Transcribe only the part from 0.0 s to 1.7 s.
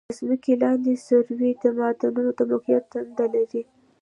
د ځمکې لاندې سروې د